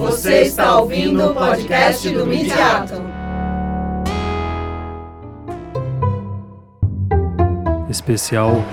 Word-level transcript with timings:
Você 0.00 0.40
está 0.40 0.80
ouvindo 0.80 1.30
o 1.30 1.34
podcast 1.34 2.08
do 2.08 2.26
Midiato. 2.26 2.94
Especial 7.90 8.64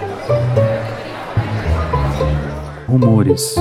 Rumores. 2.88 3.56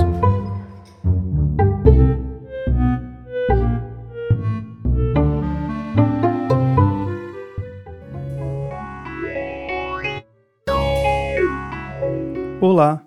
Olá, 12.60 13.02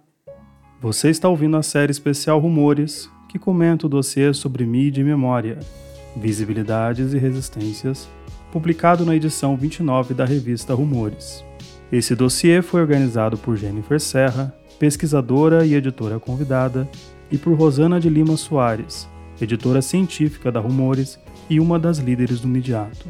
você 0.81 1.09
está 1.09 1.29
ouvindo 1.29 1.55
a 1.55 1.63
série 1.63 1.93
especial 1.93 2.39
Rumores, 2.39 3.09
que 3.29 3.39
comenta 3.39 3.85
o 3.85 3.89
dossiê 3.89 4.33
sobre 4.33 4.65
mídia 4.65 5.01
e 5.01 5.05
memória, 5.05 5.59
visibilidades 6.17 7.13
e 7.13 7.17
resistências, 7.17 8.09
publicado 8.51 9.05
na 9.05 9.15
edição 9.15 9.55
29 9.55 10.15
da 10.15 10.25
revista 10.25 10.73
Rumores. 10.73 11.45
Esse 11.91 12.15
dossiê 12.15 12.61
foi 12.61 12.81
organizado 12.81 13.37
por 13.37 13.55
Jennifer 13.55 13.99
Serra, 13.99 14.53
pesquisadora 14.79 15.65
e 15.65 15.75
editora 15.75 16.19
convidada, 16.19 16.89
e 17.31 17.37
por 17.37 17.53
Rosana 17.53 17.99
de 17.99 18.09
Lima 18.09 18.35
Soares, 18.35 19.07
editora 19.39 19.81
científica 19.81 20.51
da 20.51 20.59
Rumores 20.59 21.19
e 21.47 21.59
uma 21.59 21.77
das 21.77 21.99
líderes 21.99 22.39
do 22.39 22.47
Midiato. 22.47 23.07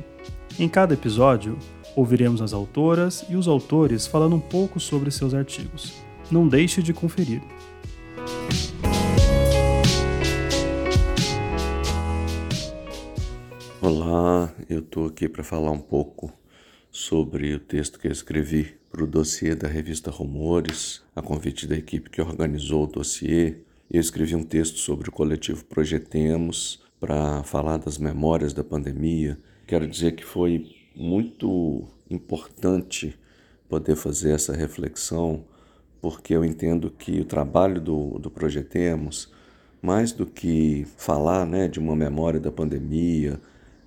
Em 0.60 0.68
cada 0.68 0.94
episódio, 0.94 1.58
ouviremos 1.96 2.42
as 2.42 2.52
autoras 2.52 3.26
e 3.30 3.38
os 3.38 3.48
autores 3.48 4.06
falando 4.06 4.36
um 4.36 4.40
pouco 4.40 4.80
sobre 4.80 5.12
seus 5.12 5.34
artigos. 5.34 5.94
Não 6.30 6.48
deixe 6.48 6.84
de 6.84 6.94
conferir. 6.94 7.42
Olá, 14.12 14.52
eu 14.68 14.80
estou 14.80 15.06
aqui 15.06 15.30
para 15.30 15.44
falar 15.44 15.70
um 15.70 15.80
pouco 15.80 16.34
sobre 16.90 17.54
o 17.54 17.60
texto 17.60 18.00
que 18.00 18.08
eu 18.08 18.12
escrevi 18.12 18.76
para 18.92 19.04
o 19.04 19.08
dossiê 19.08 19.54
da 19.54 19.68
revista 19.68 20.10
Rumores, 20.10 21.04
a 21.16 21.22
convite 21.22 21.68
da 21.68 21.78
equipe 21.78 22.10
que 22.10 22.20
organizou 22.20 22.86
o 22.86 22.88
dossiê. 22.88 23.58
Eu 23.88 24.02
escrevi 24.02 24.36
um 24.36 24.44
texto 24.44 24.80
sobre 24.80 25.10
o 25.10 25.12
coletivo 25.12 25.64
Projetemos 25.64 26.82
para 27.00 27.44
falar 27.44 27.78
das 27.78 28.00
memórias 28.00 28.52
da 28.52 28.64
pandemia. 28.64 29.38
Quero 29.68 29.88
dizer 29.88 30.16
que 30.16 30.26
foi 30.26 30.66
muito 30.96 31.88
importante 32.10 33.16
poder 33.70 33.96
fazer 33.96 34.32
essa 34.32 34.54
reflexão 34.54 35.46
porque 36.02 36.34
eu 36.34 36.44
entendo 36.44 36.90
que 36.90 37.22
o 37.22 37.26
trabalho 37.26 37.80
do, 37.80 38.18
do 38.18 38.32
Projetemos, 38.32 39.32
mais 39.80 40.12
do 40.12 40.26
que 40.26 40.88
falar 40.98 41.46
né, 41.46 41.68
de 41.68 41.78
uma 41.78 41.96
memória 41.96 42.40
da 42.40 42.52
pandemia, 42.52 43.40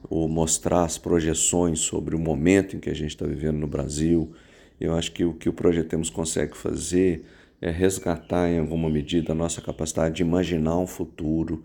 ou 0.08 0.28
mostrar 0.28 0.84
as 0.84 0.98
projeções 0.98 1.80
sobre 1.80 2.14
o 2.14 2.18
momento 2.18 2.76
em 2.76 2.80
que 2.80 2.90
a 2.90 2.94
gente 2.94 3.10
está 3.10 3.26
vivendo 3.26 3.58
no 3.58 3.66
Brasil, 3.66 4.32
eu 4.80 4.94
acho 4.94 5.12
que 5.12 5.24
o 5.24 5.32
que 5.32 5.48
o 5.48 5.52
Projetemos 5.52 6.10
consegue 6.10 6.56
fazer 6.56 7.24
é 7.60 7.70
resgatar 7.70 8.50
em 8.50 8.58
alguma 8.58 8.90
medida 8.90 9.32
a 9.32 9.34
nossa 9.34 9.60
capacidade 9.60 10.16
de 10.16 10.22
imaginar 10.22 10.76
um 10.78 10.86
futuro, 10.86 11.64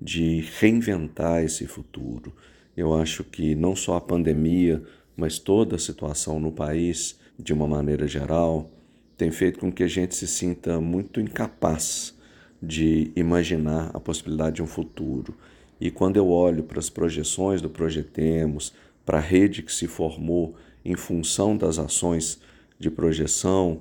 de 0.00 0.44
reinventar 0.58 1.44
esse 1.44 1.66
futuro. 1.66 2.32
Eu 2.76 2.92
acho 2.94 3.22
que 3.22 3.54
não 3.54 3.76
só 3.76 3.96
a 3.96 4.00
pandemia, 4.00 4.82
mas 5.16 5.38
toda 5.38 5.76
a 5.76 5.78
situação 5.78 6.40
no 6.40 6.50
país, 6.50 7.18
de 7.38 7.52
uma 7.52 7.66
maneira 7.66 8.08
geral, 8.08 8.68
tem 9.16 9.30
feito 9.30 9.58
com 9.58 9.72
que 9.72 9.82
a 9.82 9.88
gente 9.88 10.14
se 10.14 10.26
sinta 10.26 10.80
muito 10.80 11.20
incapaz 11.20 12.14
de 12.60 13.12
imaginar 13.14 13.90
a 13.94 14.00
possibilidade 14.00 14.56
de 14.56 14.62
um 14.62 14.66
futuro. 14.66 15.34
E 15.80 15.90
quando 15.90 16.16
eu 16.16 16.28
olho 16.28 16.62
para 16.62 16.78
as 16.78 16.88
projeções 16.88 17.60
do 17.60 17.68
Projetemos, 17.68 18.72
para 19.04 19.18
a 19.18 19.20
rede 19.20 19.62
que 19.62 19.72
se 19.72 19.86
formou 19.86 20.54
em 20.84 20.96
função 20.96 21.56
das 21.56 21.78
ações 21.78 22.40
de 22.78 22.90
projeção, 22.90 23.80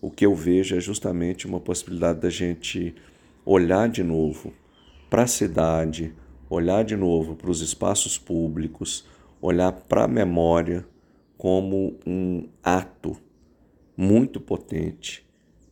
o 0.00 0.10
que 0.10 0.24
eu 0.24 0.34
vejo 0.34 0.76
é 0.76 0.80
justamente 0.80 1.46
uma 1.46 1.60
possibilidade 1.60 2.20
da 2.20 2.30
gente 2.30 2.94
olhar 3.44 3.88
de 3.88 4.02
novo 4.02 4.52
para 5.08 5.24
a 5.24 5.26
cidade, 5.26 6.14
olhar 6.48 6.84
de 6.84 6.96
novo 6.96 7.34
para 7.34 7.50
os 7.50 7.60
espaços 7.60 8.18
públicos, 8.18 9.06
olhar 9.40 9.72
para 9.72 10.04
a 10.04 10.08
memória 10.08 10.86
como 11.36 11.98
um 12.06 12.48
ato 12.62 13.16
muito 13.96 14.40
potente 14.40 15.26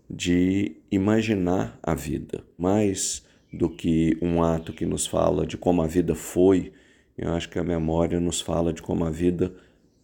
de 0.09 0.77
imaginar 0.91 1.79
a 1.83 1.95
vida, 1.95 2.43
mais 2.57 3.23
do 3.53 3.69
que 3.69 4.17
um 4.21 4.43
ato 4.43 4.73
que 4.73 4.85
nos 4.85 5.07
fala 5.07 5.47
de 5.47 5.57
como 5.57 5.83
a 5.83 5.87
vida 5.87 6.15
foi, 6.15 6.73
eu 7.17 7.33
acho 7.33 7.49
que 7.49 7.59
a 7.59 7.65
memória 7.65 8.21
nos 8.21 8.41
fala 8.41 8.73
de 8.73 8.83
como 8.83 9.05
a 9.05 9.11
vida 9.11 9.53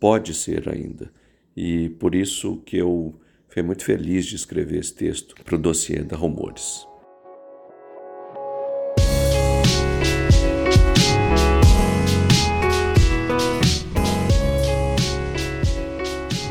pode 0.00 0.34
ser 0.34 0.68
ainda. 0.68 1.10
E 1.56 1.90
por 1.90 2.14
isso 2.14 2.56
que 2.64 2.76
eu 2.76 3.14
fui 3.48 3.62
muito 3.62 3.84
feliz 3.84 4.26
de 4.26 4.34
escrever 4.34 4.80
esse 4.80 4.94
texto 4.94 5.34
para 5.44 5.54
o 5.54 5.58
dossiê 5.58 6.02
da 6.02 6.16
Rumores. 6.16 6.86